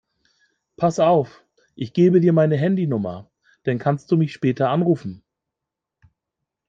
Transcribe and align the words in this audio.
Pass 0.77 0.97
auf, 0.97 1.45
ich 1.75 1.93
gebe 1.93 2.21
dir 2.21 2.33
meine 2.33 2.57
Handynummer, 2.57 3.29
dann 3.65 3.77
kannst 3.77 4.11
du 4.11 4.17
mich 4.17 4.33
später 4.33 4.69
anrufen. 4.71 5.23